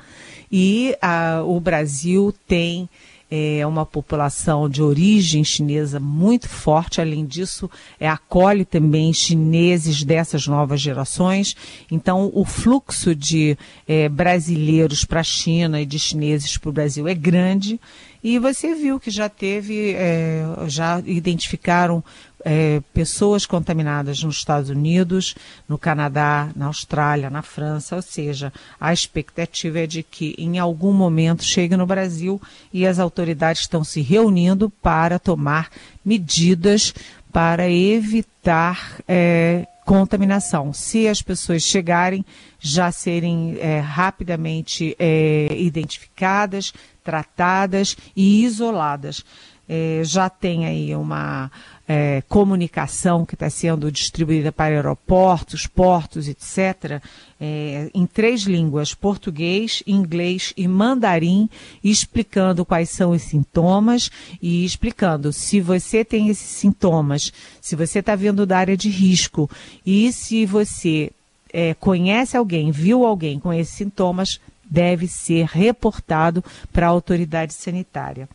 e 0.51 0.97
a, 1.01 1.43
o 1.45 1.61
Brasil 1.61 2.35
tem 2.49 2.89
é 3.35 3.67
uma 3.67 3.87
população 3.87 4.69
de 4.69 4.83
origem 4.83 5.43
chinesa 5.43 5.99
muito 5.99 6.47
forte. 6.47 7.01
Além 7.01 7.25
disso, 7.25 7.71
é, 7.99 8.07
acolhe 8.07 8.63
também 8.63 9.11
chineses 9.11 10.05
dessas 10.05 10.47
novas 10.47 10.83
gerações. 10.83 11.57
Então, 11.91 12.31
o 12.35 12.45
fluxo 12.45 13.15
de 13.15 13.57
é, 13.89 14.07
brasileiros 14.07 15.07
para 15.07 15.21
a 15.21 15.25
China 15.25 15.81
e 15.81 15.87
de 15.87 15.99
chineses 15.99 16.59
para 16.59 16.69
o 16.69 16.73
Brasil 16.73 17.09
é 17.09 17.15
grande. 17.15 17.81
E 18.23 18.39
você 18.39 18.75
viu 18.75 19.01
que 19.01 19.11
já 19.11 19.31
teve, 19.31 19.95
é, 19.95 20.45
já 20.69 21.03
identificaram 21.05 22.05
é, 22.45 22.81
pessoas 22.93 23.47
contaminadas 23.47 24.23
nos 24.23 24.37
Estados 24.37 24.71
Unidos, 24.71 25.35
no 25.69 25.79
Canadá, 25.79 26.51
na 26.55 26.67
Austrália, 26.67 27.31
na 27.31 27.43
França, 27.43 27.97
ou 27.97 28.03
seja, 28.03 28.53
a 28.81 28.93
expectativa 28.93 29.81
é 29.81 29.87
de 29.87 30.03
que 30.03 30.35
em 30.39 30.59
algum 30.59 30.93
momento 30.93 31.45
chegue 31.45 31.77
no 31.77 31.87
Brasil 31.87 32.41
e 32.73 32.87
as 32.87 32.99
autoridades 32.99 33.63
estão 33.63 33.85
se 33.85 34.01
reunindo 34.01 34.71
para 34.71 35.19
tomar 35.19 35.71
medidas 36.05 36.95
para 37.33 37.71
evitar 37.71 38.99
é, 39.09 39.67
contaminação. 39.85 40.73
Se 40.73 41.09
as 41.09 41.23
pessoas 41.23 41.63
chegarem, 41.63 42.25
já 42.61 42.93
serem 42.93 43.57
é, 43.59 43.81
rapidamente 43.81 44.95
é, 44.99 45.49
identificadas, 45.57 46.73
tratadas 47.03 47.97
e 48.15 48.45
isoladas. 48.45 49.25
É, 49.69 50.03
já 50.05 50.29
tem 50.29 50.67
aí 50.67 50.95
uma 50.95 51.51
é, 51.95 52.23
comunicação 52.27 53.27
que 53.27 53.35
está 53.35 53.51
sendo 53.51 53.93
distribuída 53.93 54.51
para 54.51 54.75
aeroportos, 54.75 55.67
portos, 55.67 56.27
etc., 56.27 57.03
é, 57.39 57.91
em 57.93 58.07
três 58.07 58.45
línguas, 58.45 58.95
português, 58.95 59.83
inglês 59.87 60.55
e 60.57 60.67
mandarim, 60.67 61.51
explicando 61.85 62.65
quais 62.65 62.89
são 62.89 63.11
os 63.11 63.21
sintomas 63.21 64.11
e 64.41 64.65
explicando 64.65 65.35
se 65.35 65.61
você 65.61 66.03
tem 66.03 66.29
esses 66.29 66.49
sintomas, 66.49 67.31
se 67.61 67.77
você 67.77 67.99
está 67.99 68.17
vindo 68.17 68.47
da 68.47 68.57
área 68.57 68.77
de 68.77 68.89
risco 68.89 69.51
e 69.85 70.11
se 70.13 70.47
você 70.47 71.11
é, 71.53 71.75
conhece 71.75 72.39
alguém, 72.39 72.71
viu 72.71 73.05
alguém 73.05 73.39
com 73.39 73.53
esses 73.53 73.75
sintomas, 73.75 74.41
deve 74.65 75.07
ser 75.09 75.45
reportado 75.45 76.43
para 76.73 76.87
a 76.87 76.91
autoridade 76.91 77.53
sanitária. 77.53 78.27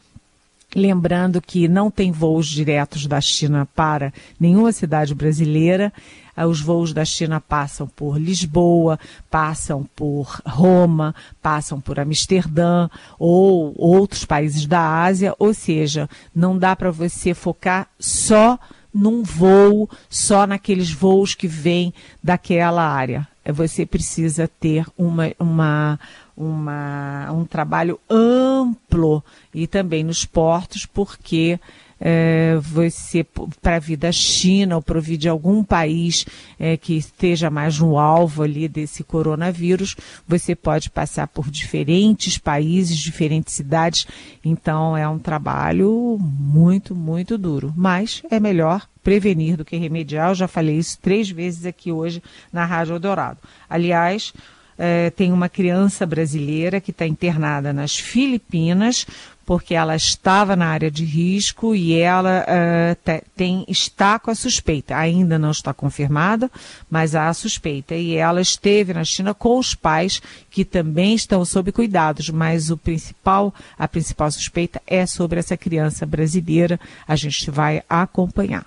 Lembrando 0.75 1.41
que 1.41 1.67
não 1.67 1.89
tem 1.89 2.11
voos 2.11 2.45
diretos 2.45 3.07
da 3.07 3.21
China 3.21 3.67
para 3.73 4.13
nenhuma 4.37 4.73
cidade 4.73 5.15
brasileira. 5.15 5.93
Ah, 6.35 6.45
os 6.45 6.59
voos 6.59 6.93
da 6.93 7.05
China 7.05 7.39
passam 7.39 7.87
por 7.87 8.19
Lisboa, 8.19 8.99
passam 9.29 9.87
por 9.95 10.41
Roma, 10.45 11.15
passam 11.41 11.79
por 11.79 11.99
Amsterdã 11.99 12.89
ou 13.17 13.73
outros 13.77 14.25
países 14.25 14.65
da 14.65 15.03
Ásia. 15.03 15.33
Ou 15.39 15.53
seja, 15.53 16.09
não 16.35 16.57
dá 16.57 16.75
para 16.75 16.91
você 16.91 17.33
focar 17.33 17.87
só 17.97 18.59
num 18.93 19.23
voo, 19.23 19.89
só 20.09 20.45
naqueles 20.45 20.91
voos 20.91 21.33
que 21.33 21.47
vêm 21.47 21.93
daquela 22.21 22.83
área. 22.83 23.27
Você 23.51 23.85
precisa 23.85 24.47
ter 24.47 24.85
uma, 24.97 25.31
uma, 25.39 25.99
uma, 26.35 27.31
um 27.31 27.45
trabalho 27.45 27.99
amplo 28.09 29.23
e 29.53 29.67
também 29.67 30.03
nos 30.03 30.25
portos, 30.25 30.85
porque 30.85 31.59
é, 31.99 32.57
você, 32.61 33.25
para 33.61 33.79
vir 33.79 33.97
da 33.97 34.11
China 34.11 34.75
ou 34.75 34.81
para 34.81 34.99
vir 34.99 35.17
de 35.17 35.27
algum 35.27 35.63
país 35.63 36.25
é, 36.59 36.77
que 36.77 36.93
esteja 36.93 37.49
mais 37.49 37.79
no 37.79 37.97
alvo 37.97 38.43
ali 38.43 38.67
desse 38.67 39.03
coronavírus, 39.03 39.95
você 40.27 40.55
pode 40.55 40.89
passar 40.89 41.27
por 41.27 41.49
diferentes 41.49 42.37
países, 42.37 42.97
diferentes 42.97 43.53
cidades. 43.53 44.07
Então 44.43 44.95
é 44.95 45.07
um 45.07 45.19
trabalho 45.19 46.17
muito, 46.19 46.93
muito 46.93 47.37
duro. 47.37 47.73
Mas 47.75 48.21
é 48.29 48.39
melhor 48.39 48.87
prevenir 49.07 49.55
do 49.55 49.63
que 49.63 49.77
remediar. 49.77 50.31
Eu 50.31 50.35
já 50.35 50.49
falei 50.49 50.75
isso 50.75 50.99
três 51.01 51.29
vezes 51.29 51.65
aqui 51.65 51.93
hoje 51.93 52.21
na 52.51 52.65
Rádio 52.65 52.99
Dourado. 52.99 53.39
Aliás, 53.69 54.33
é, 54.77 55.09
tem 55.11 55.31
uma 55.31 55.47
criança 55.47 56.05
brasileira 56.05 56.81
que 56.81 56.91
está 56.91 57.07
internada 57.07 57.71
nas 57.71 57.95
Filipinas 57.95 59.07
porque 59.45 59.73
ela 59.73 59.95
estava 59.95 60.57
na 60.57 60.67
área 60.67 60.91
de 60.91 61.05
risco 61.05 61.73
e 61.73 61.97
ela 61.97 62.43
uh, 62.43 63.21
tem, 63.33 63.63
está 63.69 64.19
com 64.19 64.29
a 64.29 64.35
suspeita. 64.35 64.97
Ainda 64.97 65.39
não 65.39 65.51
está 65.51 65.73
confirmada, 65.73 66.51
mas 66.91 67.15
há 67.15 67.29
a 67.29 67.33
suspeita. 67.33 67.95
E 67.95 68.13
ela 68.13 68.41
esteve 68.41 68.93
na 68.93 69.05
China 69.05 69.33
com 69.33 69.57
os 69.57 69.73
pais, 69.73 70.21
que 70.51 70.65
também 70.65 71.15
estão 71.15 71.45
sob 71.45 71.71
cuidados, 71.71 72.29
mas 72.29 72.69
o 72.69 72.75
principal, 72.75 73.55
a 73.79 73.87
principal 73.87 74.29
suspeita 74.29 74.81
é 74.85 75.05
sobre 75.05 75.39
essa 75.39 75.55
criança 75.55 76.05
brasileira. 76.05 76.77
A 77.07 77.15
gente 77.15 77.49
vai 77.49 77.81
acompanhar. 77.87 78.65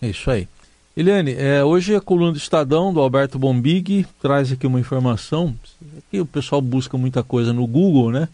É 0.00 0.08
isso 0.08 0.30
aí. 0.30 0.48
Eliane, 0.96 1.34
é, 1.34 1.62
hoje 1.62 1.94
a 1.94 2.00
coluna 2.00 2.32
do 2.32 2.38
Estadão, 2.38 2.92
do 2.92 3.00
Alberto 3.00 3.38
Bombig, 3.38 4.06
traz 4.20 4.50
aqui 4.50 4.66
uma 4.66 4.80
informação. 4.80 5.54
Aqui 5.98 6.20
o 6.20 6.26
pessoal 6.26 6.60
busca 6.60 6.96
muita 6.96 7.22
coisa 7.22 7.52
no 7.52 7.66
Google, 7.66 8.10
né? 8.10 8.28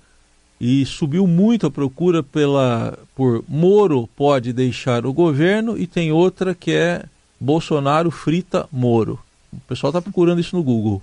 e 0.65 0.87
subiu 0.87 1.27
muito 1.27 1.67
a 1.67 1.71
procura 1.73 2.23
pela 2.23 2.97
por 3.17 3.45
Moro 3.49 4.09
pode 4.15 4.53
deixar 4.53 5.05
o 5.05 5.13
governo 5.13 5.77
e 5.77 5.89
tem 5.89 6.13
outra 6.13 6.55
que 6.55 6.71
é 6.71 7.05
Bolsonaro 7.41 8.13
frita 8.13 8.69
Moro. 8.71 9.19
O 9.53 9.59
pessoal 9.67 9.91
está 9.91 10.01
procurando 10.01 10.41
isso 10.41 10.55
no 10.55 10.63
Google. 10.63 11.03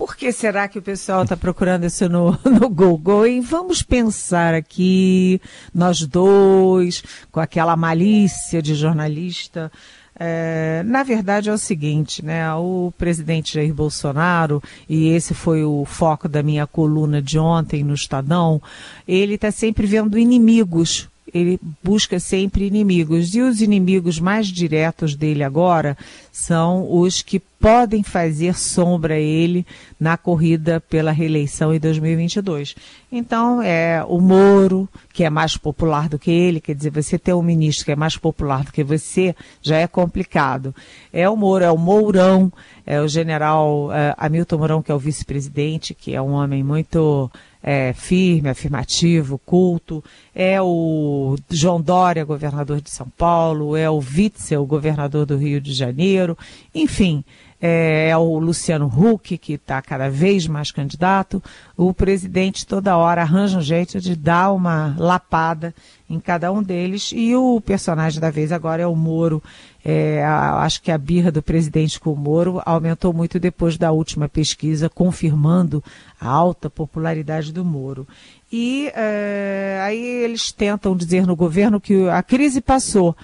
Por 0.00 0.16
que 0.16 0.32
será 0.32 0.66
que 0.66 0.78
o 0.78 0.82
pessoal 0.82 1.24
está 1.24 1.36
procurando 1.36 1.84
isso 1.84 2.08
no, 2.08 2.30
no 2.42 2.70
Google? 2.70 3.26
E 3.26 3.38
vamos 3.38 3.82
pensar 3.82 4.54
aqui, 4.54 5.38
nós 5.74 6.06
dois, 6.06 7.04
com 7.30 7.38
aquela 7.38 7.76
malícia 7.76 8.62
de 8.62 8.74
jornalista. 8.74 9.70
É, 10.18 10.82
na 10.86 11.02
verdade 11.02 11.50
é 11.50 11.52
o 11.52 11.58
seguinte, 11.58 12.24
né? 12.24 12.50
O 12.54 12.94
presidente 12.96 13.52
Jair 13.52 13.74
Bolsonaro, 13.74 14.62
e 14.88 15.08
esse 15.08 15.34
foi 15.34 15.64
o 15.64 15.84
foco 15.84 16.30
da 16.30 16.42
minha 16.42 16.66
coluna 16.66 17.20
de 17.20 17.38
ontem 17.38 17.84
no 17.84 17.92
Estadão, 17.92 18.58
ele 19.06 19.34
está 19.34 19.50
sempre 19.50 19.86
vendo 19.86 20.18
inimigos 20.18 21.09
ele 21.32 21.60
busca 21.82 22.18
sempre 22.18 22.66
inimigos. 22.66 23.34
E 23.34 23.40
os 23.40 23.60
inimigos 23.60 24.18
mais 24.18 24.48
diretos 24.48 25.14
dele 25.14 25.42
agora 25.42 25.96
são 26.32 26.86
os 26.90 27.22
que 27.22 27.40
podem 27.60 28.02
fazer 28.02 28.56
sombra 28.56 29.14
a 29.14 29.18
ele 29.18 29.66
na 29.98 30.16
corrida 30.16 30.80
pela 30.80 31.12
reeleição 31.12 31.74
em 31.74 31.78
2022. 31.78 32.74
Então, 33.12 33.60
é 33.60 34.02
o 34.08 34.18
Moro, 34.18 34.88
que 35.12 35.24
é 35.24 35.30
mais 35.30 35.58
popular 35.58 36.08
do 36.08 36.18
que 36.18 36.30
ele, 36.30 36.60
quer 36.60 36.74
dizer, 36.74 36.90
você 36.90 37.18
ter 37.18 37.34
um 37.34 37.42
ministro 37.42 37.84
que 37.84 37.92
é 37.92 37.96
mais 37.96 38.16
popular 38.16 38.64
do 38.64 38.72
que 38.72 38.82
você 38.82 39.34
já 39.60 39.76
é 39.76 39.86
complicado. 39.86 40.74
É 41.12 41.28
o 41.28 41.36
Moro, 41.36 41.64
é 41.64 41.70
o 41.70 41.76
Mourão, 41.76 42.50
é 42.86 42.98
o 43.00 43.06
general 43.06 43.92
é, 43.92 44.14
Hamilton 44.16 44.58
Mourão, 44.58 44.82
que 44.82 44.90
é 44.90 44.94
o 44.94 44.98
vice-presidente, 44.98 45.92
que 45.92 46.14
é 46.14 46.22
um 46.22 46.32
homem 46.32 46.64
muito 46.64 47.30
é, 47.62 47.92
firme, 47.92 48.48
afirmativo, 48.48 49.38
culto, 49.38 50.02
é 50.34 50.60
o 50.60 51.36
João 51.50 51.80
Dória, 51.80 52.24
governador 52.24 52.80
de 52.80 52.90
São 52.90 53.08
Paulo, 53.16 53.76
é 53.76 53.88
o 53.90 53.98
Witzel, 53.98 54.64
governador 54.64 55.26
do 55.26 55.36
Rio 55.36 55.60
de 55.60 55.72
Janeiro, 55.72 56.36
enfim, 56.74 57.24
é, 57.60 58.08
é 58.08 58.16
o 58.16 58.38
Luciano 58.38 58.86
Huck, 58.86 59.36
que 59.36 59.54
está 59.54 59.82
cada 59.82 60.08
vez 60.08 60.46
mais 60.46 60.72
candidato. 60.72 61.42
O 61.76 61.92
presidente 61.92 62.66
toda 62.66 62.96
hora 62.96 63.22
arranja 63.22 63.58
um 63.58 63.62
jeito 63.62 64.00
de 64.00 64.16
dar 64.16 64.52
uma 64.52 64.94
lapada 64.98 65.74
em 66.08 66.18
cada 66.18 66.50
um 66.50 66.62
deles. 66.62 67.12
E 67.14 67.36
o 67.36 67.60
personagem 67.60 68.20
da 68.20 68.30
vez 68.30 68.50
agora 68.50 68.82
é 68.82 68.86
o 68.86 68.96
Moro. 68.96 69.42
É, 69.84 70.22
acho 70.24 70.82
que 70.82 70.90
a 70.90 70.98
birra 70.98 71.30
do 71.30 71.42
presidente 71.42 72.00
com 72.00 72.12
o 72.12 72.16
Moro 72.16 72.60
aumentou 72.64 73.12
muito 73.12 73.38
depois 73.38 73.78
da 73.78 73.92
última 73.92 74.28
pesquisa, 74.28 74.88
confirmando 74.88 75.82
a 76.20 76.28
alta 76.28 76.68
popularidade 76.68 77.52
do 77.52 77.64
Moro. 77.64 78.06
E 78.52 78.90
é, 78.94 79.80
aí 79.82 80.02
eles 80.24 80.50
tentam 80.50 80.96
dizer 80.96 81.26
no 81.26 81.36
governo 81.36 81.80
que 81.80 82.08
a 82.08 82.22
crise 82.22 82.60
passou. 82.60 83.14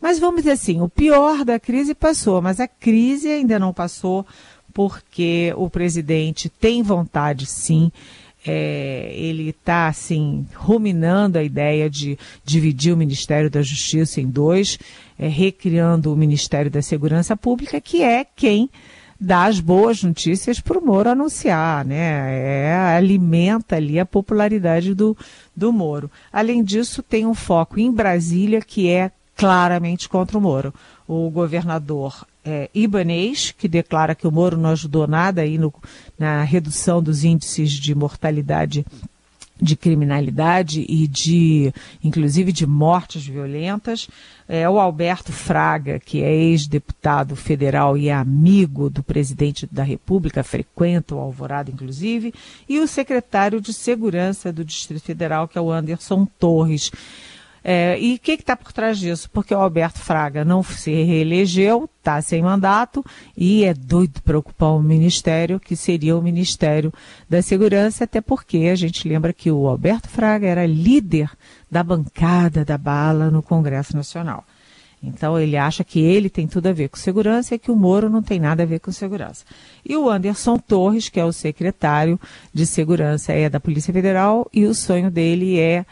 Mas 0.00 0.18
vamos 0.18 0.42
dizer 0.42 0.52
assim, 0.52 0.80
o 0.80 0.88
pior 0.88 1.44
da 1.44 1.58
crise 1.58 1.94
passou, 1.94 2.40
mas 2.42 2.60
a 2.60 2.68
crise 2.68 3.28
ainda 3.28 3.58
não 3.58 3.72
passou 3.72 4.26
porque 4.72 5.54
o 5.56 5.70
presidente 5.70 6.48
tem 6.48 6.82
vontade, 6.82 7.46
sim. 7.46 7.90
É, 8.48 9.10
ele 9.16 9.48
está 9.48 9.88
assim 9.88 10.46
ruminando 10.54 11.36
a 11.36 11.42
ideia 11.42 11.90
de 11.90 12.16
dividir 12.44 12.92
o 12.92 12.96
Ministério 12.96 13.50
da 13.50 13.60
Justiça 13.60 14.20
em 14.20 14.28
dois, 14.28 14.78
é, 15.18 15.26
recriando 15.26 16.12
o 16.12 16.16
Ministério 16.16 16.70
da 16.70 16.80
Segurança 16.80 17.36
Pública, 17.36 17.80
que 17.80 18.02
é 18.02 18.24
quem 18.24 18.70
dá 19.18 19.46
as 19.46 19.58
boas 19.58 20.02
notícias 20.02 20.60
para 20.60 20.78
o 20.78 20.84
Moro 20.84 21.10
anunciar, 21.10 21.84
né? 21.84 22.66
É, 22.66 22.74
alimenta 22.96 23.76
ali 23.76 23.98
a 23.98 24.06
popularidade 24.06 24.94
do, 24.94 25.16
do 25.56 25.72
Moro. 25.72 26.10
Além 26.32 26.62
disso, 26.62 27.02
tem 27.02 27.26
um 27.26 27.34
foco 27.34 27.80
em 27.80 27.90
Brasília 27.90 28.60
que 28.60 28.88
é 28.90 29.10
claramente 29.36 30.08
contra 30.08 30.38
o 30.38 30.40
Moro. 30.40 30.72
O 31.06 31.30
governador 31.30 32.26
é, 32.44 32.70
Ibanês, 32.74 33.54
que 33.56 33.68
declara 33.68 34.14
que 34.14 34.26
o 34.26 34.32
Moro 34.32 34.56
não 34.56 34.70
ajudou 34.70 35.06
nada 35.06 35.42
aí 35.42 35.58
no, 35.58 35.72
na 36.18 36.42
redução 36.42 37.02
dos 37.02 37.22
índices 37.22 37.70
de 37.72 37.94
mortalidade 37.94 38.84
de 39.60 39.74
criminalidade 39.74 40.84
e 40.86 41.06
de, 41.06 41.72
inclusive, 42.04 42.52
de 42.52 42.66
mortes 42.66 43.26
violentas. 43.26 44.08
É 44.48 44.68
o 44.68 44.78
Alberto 44.78 45.32
Fraga, 45.32 45.98
que 45.98 46.22
é 46.22 46.32
ex-deputado 46.32 47.34
federal 47.34 47.96
e 47.96 48.10
amigo 48.10 48.90
do 48.90 49.02
presidente 49.02 49.66
da 49.66 49.82
República, 49.82 50.44
frequenta 50.44 51.14
o 51.14 51.18
Alvorada, 51.18 51.70
inclusive, 51.70 52.32
e 52.68 52.78
o 52.78 52.86
secretário 52.86 53.60
de 53.60 53.72
Segurança 53.72 54.52
do 54.52 54.64
Distrito 54.64 55.02
Federal, 55.02 55.48
que 55.48 55.58
é 55.58 55.60
o 55.60 55.72
Anderson 55.72 56.26
Torres. 56.38 56.92
É, 57.68 57.98
e 57.98 58.14
o 58.14 58.18
que 58.20 58.30
está 58.30 58.56
por 58.56 58.72
trás 58.72 58.96
disso? 58.96 59.28
Porque 59.28 59.52
o 59.52 59.58
Alberto 59.58 59.98
Fraga 59.98 60.44
não 60.44 60.62
se 60.62 61.02
reelegeu, 61.02 61.90
está 61.98 62.22
sem 62.22 62.40
mandato 62.40 63.04
e 63.36 63.64
é 63.64 63.74
doido 63.74 64.22
para 64.22 64.38
ocupar 64.38 64.70
um 64.70 64.80
ministério 64.80 65.58
que 65.58 65.74
seria 65.74 66.16
o 66.16 66.22
Ministério 66.22 66.92
da 67.28 67.42
Segurança, 67.42 68.04
até 68.04 68.20
porque 68.20 68.58
a 68.70 68.76
gente 68.76 69.08
lembra 69.08 69.32
que 69.32 69.50
o 69.50 69.66
Alberto 69.66 70.08
Fraga 70.08 70.46
era 70.46 70.64
líder 70.64 71.28
da 71.68 71.82
bancada 71.82 72.64
da 72.64 72.78
bala 72.78 73.32
no 73.32 73.42
Congresso 73.42 73.96
Nacional. 73.96 74.44
Então 75.02 75.36
ele 75.36 75.56
acha 75.56 75.82
que 75.82 75.98
ele 75.98 76.30
tem 76.30 76.46
tudo 76.46 76.68
a 76.68 76.72
ver 76.72 76.88
com 76.88 76.96
segurança 76.96 77.56
e 77.56 77.58
que 77.58 77.72
o 77.72 77.76
Moro 77.76 78.08
não 78.08 78.22
tem 78.22 78.38
nada 78.38 78.62
a 78.62 78.66
ver 78.66 78.78
com 78.78 78.92
segurança. 78.92 79.44
E 79.84 79.96
o 79.96 80.08
Anderson 80.08 80.56
Torres, 80.56 81.08
que 81.08 81.18
é 81.18 81.24
o 81.24 81.32
secretário 81.32 82.18
de 82.54 82.64
segurança, 82.64 83.32
é 83.32 83.50
da 83.50 83.58
Polícia 83.58 83.92
Federal 83.92 84.48
e 84.52 84.66
o 84.66 84.72
sonho 84.72 85.10
dele 85.10 85.58
é 85.58 85.84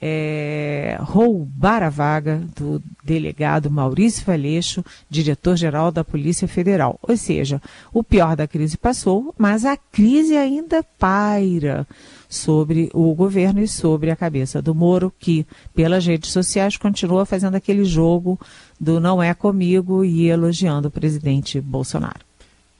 é, 0.00 0.96
roubar 1.00 1.82
a 1.82 1.90
vaga 1.90 2.42
do 2.56 2.82
delegado 3.04 3.70
Maurício 3.70 4.24
Valeixo, 4.24 4.84
diretor-geral 5.10 5.92
da 5.92 6.02
Polícia 6.02 6.48
Federal. 6.48 6.98
Ou 7.02 7.16
seja, 7.16 7.60
o 7.92 8.02
pior 8.02 8.34
da 8.34 8.48
crise 8.48 8.78
passou, 8.78 9.34
mas 9.36 9.64
a 9.64 9.76
crise 9.76 10.36
ainda 10.36 10.82
paira 10.98 11.86
sobre 12.28 12.88
o 12.94 13.12
governo 13.14 13.60
e 13.60 13.68
sobre 13.68 14.10
a 14.10 14.16
cabeça 14.16 14.62
do 14.62 14.74
Moro, 14.74 15.12
que 15.18 15.46
pelas 15.74 16.06
redes 16.06 16.30
sociais 16.30 16.76
continua 16.76 17.26
fazendo 17.26 17.56
aquele 17.56 17.84
jogo 17.84 18.38
do 18.80 19.00
não 19.00 19.22
é 19.22 19.34
comigo 19.34 20.04
e 20.04 20.28
elogiando 20.28 20.88
o 20.88 20.90
presidente 20.90 21.60
Bolsonaro. 21.60 22.20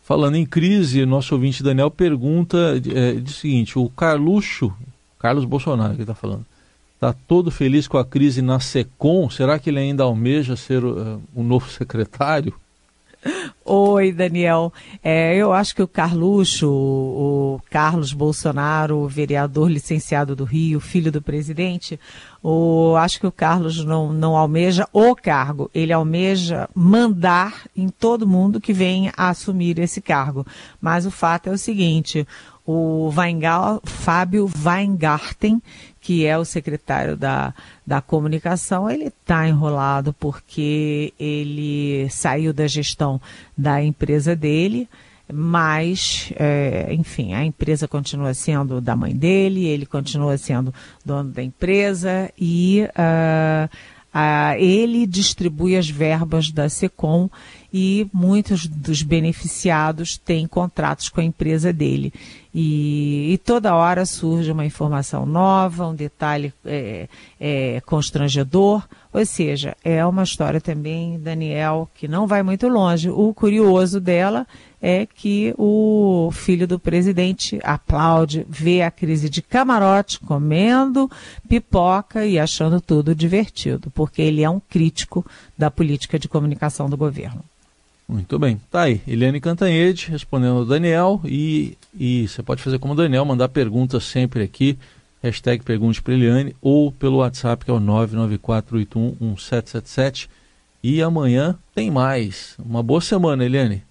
Falando 0.02 0.36
em 0.36 0.46
crise, 0.46 1.04
nosso 1.04 1.34
ouvinte 1.34 1.62
Daniel 1.62 1.90
pergunta 1.90 2.80
é, 2.92 3.12
o 3.12 3.28
seguinte: 3.28 3.78
o 3.78 3.88
Carluxo, 3.90 4.72
Carlos 5.18 5.44
Bolsonaro 5.44 5.94
que 5.94 6.02
está 6.02 6.14
falando, 6.14 6.44
está 7.00 7.14
todo 7.14 7.50
feliz 7.50 7.88
com 7.88 7.96
a 7.96 8.04
crise 8.04 8.42
na 8.42 8.60
SECOM. 8.60 9.30
Será 9.30 9.58
que 9.58 9.70
ele 9.70 9.78
ainda 9.78 10.02
almeja 10.04 10.54
ser 10.54 10.84
o 10.84 11.42
novo 11.42 11.66
secretário? 11.72 12.52
Oi, 13.64 14.12
Daniel. 14.12 14.72
É, 15.02 15.34
eu 15.34 15.52
acho 15.52 15.74
que 15.74 15.82
o 15.82 15.88
Carluxo, 15.88 16.68
o 16.68 17.60
Carlos 17.70 18.12
Bolsonaro, 18.12 19.06
vereador 19.08 19.70
licenciado 19.70 20.36
do 20.36 20.44
Rio, 20.44 20.80
filho 20.80 21.12
do 21.12 21.22
presidente, 21.22 21.98
o, 22.42 22.94
acho 22.96 23.20
que 23.20 23.26
o 23.26 23.32
Carlos 23.32 23.84
não, 23.84 24.12
não 24.12 24.36
almeja 24.36 24.88
o 24.92 25.14
cargo, 25.14 25.70
ele 25.74 25.92
almeja 25.92 26.68
mandar 26.74 27.66
em 27.76 27.88
todo 27.88 28.26
mundo 28.26 28.60
que 28.60 28.72
venha 28.72 29.12
a 29.16 29.28
assumir 29.28 29.78
esse 29.78 30.00
cargo. 30.00 30.46
Mas 30.80 31.04
o 31.04 31.10
fato 31.10 31.48
é 31.48 31.52
o 31.52 31.58
seguinte: 31.58 32.26
o 32.72 33.10
Weingal, 33.10 33.80
Fábio 33.84 34.48
Weingarten, 34.64 35.60
que 36.00 36.24
é 36.24 36.38
o 36.38 36.44
secretário 36.44 37.16
da, 37.16 37.52
da 37.84 38.00
comunicação, 38.00 38.88
ele 38.88 39.06
está 39.06 39.48
enrolado 39.48 40.12
porque 40.12 41.12
ele 41.18 42.08
saiu 42.10 42.52
da 42.52 42.68
gestão 42.68 43.20
da 43.58 43.82
empresa 43.82 44.36
dele, 44.36 44.88
mas, 45.32 46.32
é, 46.36 46.94
enfim, 46.94 47.34
a 47.34 47.44
empresa 47.44 47.88
continua 47.88 48.34
sendo 48.34 48.80
da 48.80 48.94
mãe 48.94 49.16
dele, 49.16 49.66
ele 49.66 49.84
continua 49.84 50.38
sendo 50.38 50.72
dono 51.04 51.30
da 51.30 51.42
empresa 51.42 52.30
e 52.38 52.84
uh, 52.84 53.68
uh, 54.14 54.54
ele 54.58 55.06
distribui 55.06 55.76
as 55.76 55.88
verbas 55.88 56.50
da 56.50 56.68
SECOM 56.68 57.28
e 57.72 58.08
muitos 58.12 58.66
dos 58.66 59.02
beneficiados 59.02 60.16
têm 60.16 60.46
contratos 60.46 61.08
com 61.08 61.20
a 61.20 61.24
empresa 61.24 61.72
dele. 61.72 62.12
E, 62.52 63.32
e 63.32 63.38
toda 63.38 63.74
hora 63.74 64.04
surge 64.04 64.50
uma 64.50 64.66
informação 64.66 65.24
nova, 65.24 65.86
um 65.86 65.94
detalhe 65.94 66.52
é, 66.64 67.08
é, 67.38 67.80
constrangedor. 67.82 68.82
Ou 69.12 69.24
seja, 69.24 69.76
é 69.84 70.04
uma 70.04 70.24
história 70.24 70.60
também, 70.60 71.18
Daniel, 71.18 71.88
que 71.94 72.08
não 72.08 72.26
vai 72.26 72.42
muito 72.42 72.68
longe. 72.68 73.08
O 73.08 73.32
curioso 73.32 74.00
dela 74.00 74.46
é 74.82 75.06
que 75.06 75.54
o 75.58 76.30
filho 76.32 76.66
do 76.66 76.78
presidente 76.78 77.60
aplaude, 77.62 78.46
vê 78.48 78.82
a 78.82 78.90
crise 78.90 79.28
de 79.28 79.42
camarote, 79.42 80.18
comendo 80.20 81.10
pipoca 81.48 82.24
e 82.24 82.38
achando 82.38 82.80
tudo 82.80 83.14
divertido, 83.14 83.90
porque 83.90 84.22
ele 84.22 84.42
é 84.42 84.50
um 84.50 84.60
crítico 84.60 85.24
da 85.56 85.70
política 85.70 86.18
de 86.18 86.28
comunicação 86.28 86.88
do 86.88 86.96
governo. 86.96 87.44
Muito 88.10 88.38
bem. 88.38 88.60
Tá 88.70 88.82
aí, 88.82 89.00
Eliane 89.06 89.40
Cantanhede 89.40 90.10
respondendo 90.10 90.58
ao 90.58 90.64
Daniel 90.64 91.20
e, 91.24 91.78
e 91.94 92.26
você 92.26 92.42
pode 92.42 92.62
fazer 92.62 92.78
como 92.78 92.92
o 92.92 92.96
Daniel, 92.96 93.24
mandar 93.24 93.48
perguntas 93.48 94.04
sempre 94.04 94.42
aqui 94.42 94.78
hashtag 95.22 95.62
Pergunte 95.62 96.02
para 96.02 96.14
Eliane, 96.14 96.56
ou 96.60 96.90
pelo 96.90 97.18
WhatsApp 97.18 97.64
que 97.64 97.70
é 97.70 97.74
o 97.74 97.80
994811777. 97.80 100.28
E 100.82 101.00
amanhã 101.02 101.58
tem 101.74 101.90
mais. 101.90 102.54
Uma 102.58 102.82
boa 102.82 103.02
semana, 103.02 103.44
Eliane. 103.44 103.84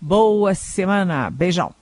Boa 0.00 0.54
semana. 0.54 1.28
Beijão. 1.28 1.74